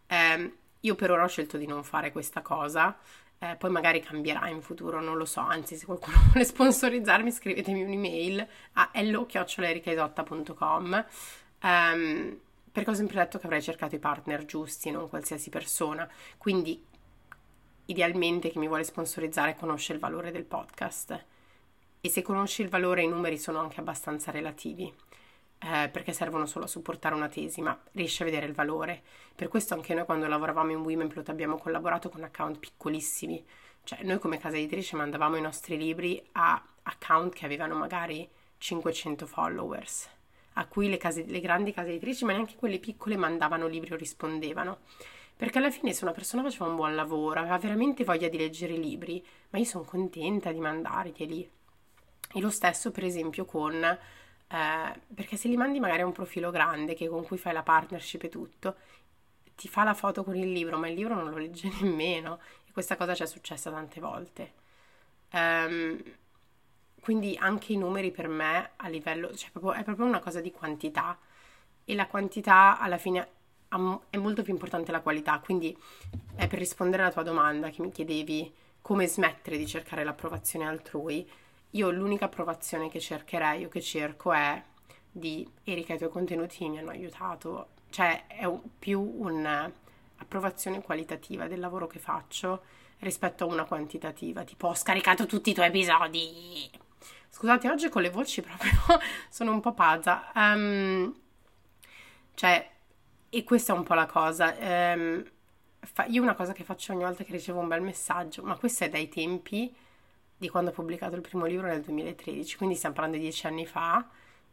[0.06, 2.96] Eh, io per ora ho scelto di non fare questa cosa,
[3.40, 7.82] eh, poi magari cambierà in futuro, non lo so, anzi se qualcuno vuole sponsorizzarmi scrivetemi
[7.82, 11.04] un'email a hello-ericaisotta.com
[11.62, 12.38] um,
[12.76, 16.06] perché ho sempre detto che avrei cercato i partner giusti, non qualsiasi persona.
[16.36, 16.84] Quindi,
[17.86, 21.24] idealmente, chi mi vuole sponsorizzare conosce il valore del podcast.
[22.02, 24.92] E se conosci il valore, i numeri sono anche abbastanza relativi.
[25.58, 29.02] Eh, perché servono solo a supportare una tesi, ma riesci a vedere il valore.
[29.34, 33.42] Per questo anche noi quando lavoravamo in Womenplot abbiamo collaborato con account piccolissimi,
[33.84, 39.24] cioè noi come casa editrice mandavamo i nostri libri a account che avevano magari 500
[39.26, 40.10] followers
[40.58, 43.96] a cui le, case, le grandi case editrici, ma neanche quelle piccole, mandavano libri o
[43.96, 44.78] rispondevano.
[45.36, 48.72] Perché alla fine se una persona faceva un buon lavoro, aveva veramente voglia di leggere
[48.72, 51.50] i libri, ma io sono contenta di mandarglieli.
[52.34, 53.98] E lo stesso per esempio con
[54.48, 57.62] eh, perché se li mandi magari a un profilo grande che con cui fai la
[57.62, 58.76] partnership e tutto,
[59.56, 62.38] ti fa la foto con il libro, ma il libro non lo legge nemmeno.
[62.66, 64.52] E questa cosa ci è successa tante volte.
[65.32, 66.00] Um,
[67.06, 70.50] quindi anche i numeri per me a livello, cioè proprio, è proprio una cosa di
[70.50, 71.16] quantità.
[71.84, 73.28] E la quantità alla fine
[74.10, 75.76] è molto più importante la qualità, quindi
[76.34, 78.52] è per rispondere alla tua domanda che mi chiedevi
[78.82, 81.24] come smettere di cercare l'approvazione altrui,
[81.70, 84.60] io l'unica approvazione che cercherei o che cerco è
[85.08, 91.60] di Erika i tuoi contenuti mi hanno aiutato, cioè è un, più un'approvazione qualitativa del
[91.60, 92.62] lavoro che faccio
[92.98, 96.84] rispetto a una quantitativa, tipo ho scaricato tutti i tuoi episodi.
[97.36, 98.72] Scusate, oggi con le voci proprio
[99.28, 100.32] sono un po' pazza.
[100.34, 101.14] Um,
[102.32, 102.70] cioè,
[103.28, 104.56] e questa è un po' la cosa.
[104.58, 105.22] Um,
[105.80, 108.84] fa, io una cosa che faccio ogni volta che ricevo un bel messaggio, ma questo
[108.84, 109.70] è dai tempi
[110.34, 113.66] di quando ho pubblicato il primo libro nel 2013, quindi stiamo parlando di dieci anni
[113.66, 114.02] fa.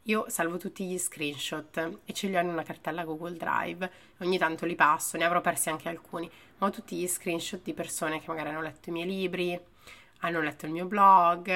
[0.08, 3.90] Io salvo tutti gli screenshot e ce li ho in una cartella Google Drive.
[4.18, 7.74] Ogni tanto li passo, ne avrò persi anche alcuni, ma ho tutti gli screenshot di
[7.74, 9.58] persone che magari hanno letto i miei libri,
[10.26, 11.48] hanno letto il mio blog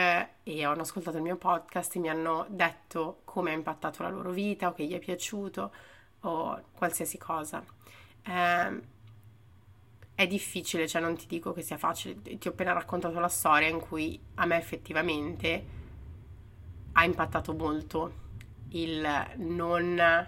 [0.43, 4.31] e hanno ascoltato il mio podcast e mi hanno detto come ha impattato la loro
[4.31, 5.71] vita o che gli è piaciuto
[6.21, 7.63] o qualsiasi cosa.
[8.23, 8.81] Eh,
[10.15, 13.69] è difficile, cioè non ti dico che sia facile, ti ho appena raccontato la storia
[13.69, 15.65] in cui a me effettivamente
[16.93, 18.25] ha impattato molto
[18.71, 19.07] il
[19.37, 20.27] non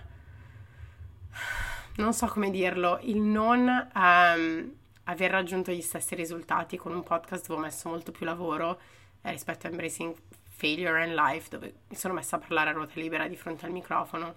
[1.97, 4.71] non so come dirlo, il non um,
[5.09, 8.79] aver raggiunto gli stessi risultati con un podcast dove ho messo molto più lavoro
[9.21, 12.93] eh, rispetto a Embracing Failure and Life, dove mi sono messa a parlare a ruota
[12.95, 14.35] libera di fronte al microfono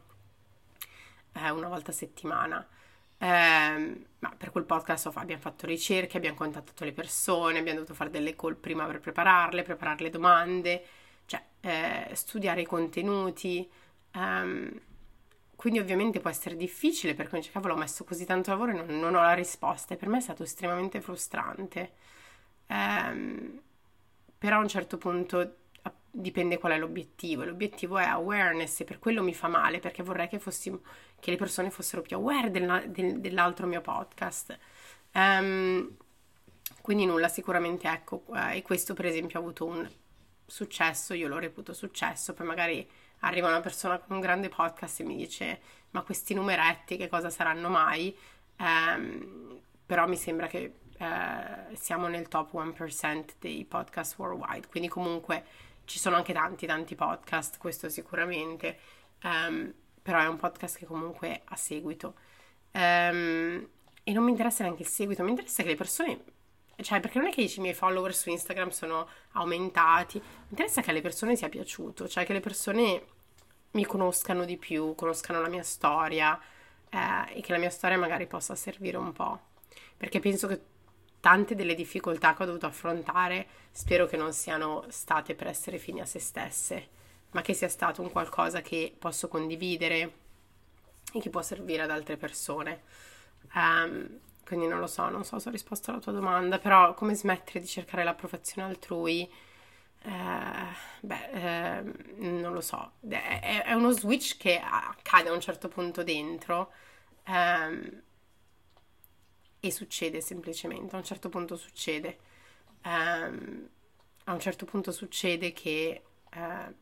[1.33, 2.67] eh, una volta a settimana.
[3.19, 8.11] Eh, ma per quel podcast abbiamo fatto ricerche, abbiamo contattato le persone, abbiamo dovuto fare
[8.11, 10.85] delle call prima per prepararle, preparare le domande,
[11.27, 13.71] cioè eh, studiare i contenuti.
[14.15, 14.81] Um,
[15.63, 18.99] quindi ovviamente può essere difficile perché dice cavolo ho messo così tanto lavoro e non,
[18.99, 21.93] non ho la risposta e per me è stato estremamente frustrante.
[22.67, 23.63] Um,
[24.39, 25.59] però a un certo punto
[26.11, 27.45] dipende qual è l'obiettivo.
[27.45, 30.77] L'obiettivo è awareness e per quello mi fa male perché vorrei che, fossi,
[31.21, 34.59] che le persone fossero più aware del, del, dell'altro mio podcast.
[35.13, 35.97] Um,
[36.81, 39.89] quindi nulla, sicuramente ecco, e questo per esempio ha avuto un
[40.45, 42.91] successo, io lo reputo successo, poi magari
[43.23, 45.61] arriva una persona con un grande podcast e mi dice
[45.91, 48.17] ma questi numeretti che cosa saranno mai?
[48.59, 55.45] Um, però mi sembra che uh, siamo nel top 1% dei podcast worldwide, quindi comunque
[55.85, 58.79] ci sono anche tanti tanti podcast, questo sicuramente,
[59.25, 62.15] um, però è un podcast che comunque ha seguito.
[62.73, 63.69] Um,
[64.05, 66.25] e non mi interessa neanche il seguito, mi interessa che le persone
[66.81, 70.91] cioè, perché non è che i miei follower su Instagram sono aumentati, mi interessa che
[70.91, 73.07] alle persone sia piaciuto, cioè che le persone
[73.73, 76.39] mi conoscano di più, conoscano la mia storia
[76.89, 79.41] eh, e che la mia storia magari possa servire un po'.
[79.97, 80.61] Perché penso che
[81.21, 86.01] tante delle difficoltà che ho dovuto affrontare spero che non siano state per essere fini
[86.01, 86.89] a se stesse,
[87.31, 90.13] ma che sia stato un qualcosa che posso condividere
[91.13, 92.83] e che può servire ad altre persone.
[93.55, 97.15] Um, quindi non lo so, non so se ho risposto alla tua domanda, però come
[97.15, 99.31] smettere di cercare l'approvazione altrui?
[100.05, 101.83] Eh, beh, eh,
[102.19, 106.73] non lo so, è, è, uno switch che accade a un certo punto dentro
[107.25, 108.03] ehm,
[109.61, 112.19] e succede semplicemente, a un certo punto succede.
[112.83, 113.69] Ehm,
[114.25, 116.75] a un certo punto succede che eh,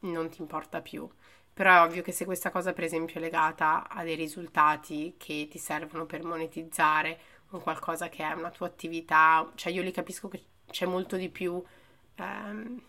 [0.00, 1.08] non ti importa più.
[1.54, 5.46] Però è ovvio che se questa cosa, per esempio, è legata a dei risultati che
[5.48, 7.18] ti servono per monetizzare
[7.50, 11.28] un qualcosa che è una tua attività, cioè io li capisco che c'è molto di
[11.28, 11.62] più
[12.18, 12.82] um,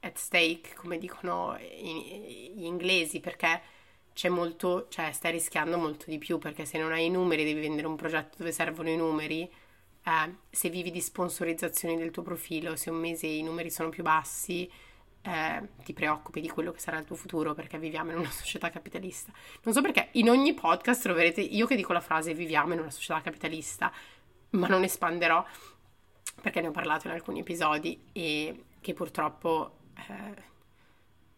[0.00, 3.62] at stake, come dicono gli inglesi, perché
[4.12, 7.60] c'è molto, cioè stai rischiando molto di più, perché se non hai i numeri devi
[7.60, 9.48] vendere un progetto dove servono i numeri,
[10.02, 14.02] eh, se vivi di sponsorizzazioni del tuo profilo, se un mese i numeri sono più
[14.02, 14.68] bassi,
[15.22, 18.70] eh, ti preoccupi di quello che sarà il tuo futuro perché viviamo in una società
[18.70, 19.32] capitalista.
[19.62, 22.90] Non so perché in ogni podcast troverete io che dico la frase viviamo in una
[22.90, 23.92] società capitalista,
[24.50, 25.44] ma non espanderò
[26.40, 30.42] perché ne ho parlato in alcuni episodi e che purtroppo eh,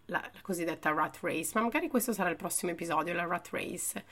[0.06, 4.04] la, la, cosiddetta rat race, ma magari questo sarà il prossimo episodio, la rat race.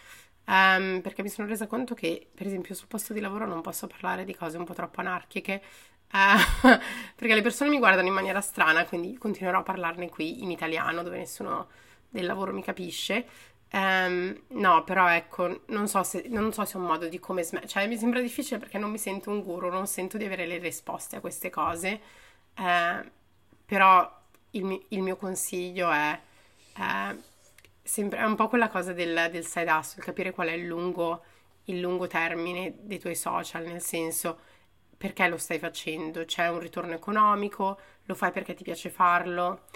[0.47, 3.87] Um, perché mi sono resa conto che, per esempio, sul posto di lavoro non posso
[3.87, 5.63] parlare di cose un po' troppo anarchiche
[6.11, 6.79] Uh,
[7.15, 11.03] perché le persone mi guardano in maniera strana, quindi continuerò a parlarne qui in italiano,
[11.03, 11.69] dove nessuno
[12.09, 13.27] del lavoro mi capisce.
[13.71, 17.43] Um, no, però ecco, non so, se, non so se è un modo di come
[17.43, 17.69] smettere.
[17.69, 20.59] Cioè, mi sembra difficile perché non mi sento un guru, non sento di avere le
[20.59, 22.01] risposte a queste cose.
[22.57, 23.07] Uh,
[23.67, 24.11] però
[24.53, 26.19] il, il, mio consiglio è
[26.79, 27.23] uh,
[27.83, 31.23] sempre, è un po' quella cosa del, del side hustle, capire qual è il lungo,
[31.65, 34.39] il lungo termine dei tuoi social, nel senso
[34.99, 39.67] perché lo stai facendo, c'è un ritorno economico, lo fai perché ti piace farlo,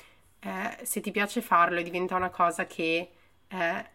[0.41, 3.11] eh, se ti piace farlo e diventa una cosa che
[3.47, 3.91] eh,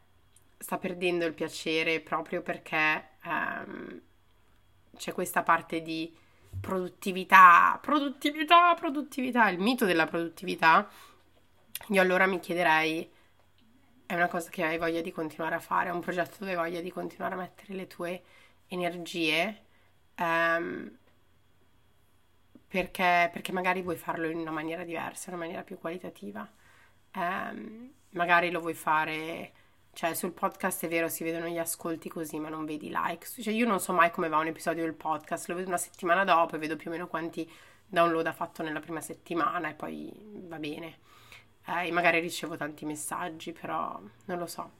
[0.58, 4.02] sta perdendo il piacere proprio perché ehm,
[4.96, 6.16] c'è questa parte di
[6.62, 10.90] produttività, produttività, produttività, il mito della produttività,
[11.90, 13.12] io allora mi chiederei,
[14.06, 16.58] è una cosa che hai voglia di continuare a fare, è un progetto dove hai
[16.58, 18.24] voglia di continuare a mettere le tue
[18.68, 19.64] energie,
[20.16, 20.98] ehm,
[22.68, 26.50] perché, perché, magari vuoi farlo in una maniera diversa, in una maniera più qualitativa.
[27.12, 29.52] Eh, magari lo vuoi fare,
[29.94, 33.28] cioè sul podcast è vero, si vedono gli ascolti così, ma non vedi like.
[33.42, 36.24] Cioè io non so mai come va un episodio del podcast, lo vedo una settimana
[36.24, 37.50] dopo e vedo più o meno quanti
[37.88, 40.12] download ha fatto nella prima settimana e poi
[40.48, 41.00] va bene.
[41.66, 44.74] Eh, magari ricevo tanti messaggi, però non lo so.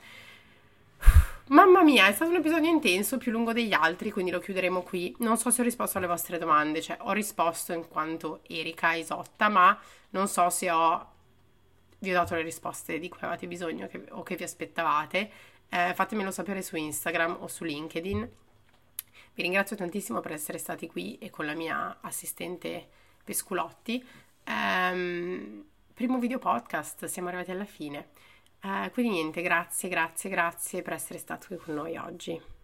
[1.50, 5.16] Mamma mia, è stato un episodio intenso, più lungo degli altri, quindi lo chiuderemo qui.
[5.20, 9.48] Non so se ho risposto alle vostre domande, cioè ho risposto in quanto Erika Isotta,
[9.48, 9.80] ma
[10.10, 11.16] non so se ho
[12.00, 15.32] vi ho dato le risposte di cui avevate bisogno che, o che vi aspettavate.
[15.70, 18.30] Eh, fatemelo sapere su Instagram o su LinkedIn.
[19.34, 22.90] Vi ringrazio tantissimo per essere stati qui e con la mia assistente
[23.24, 24.06] Pesculotti.
[24.48, 28.10] Um, primo video podcast, siamo arrivati alla fine.
[28.64, 32.57] Uh, quindi niente, grazie, grazie, grazie per essere stato qui con noi oggi.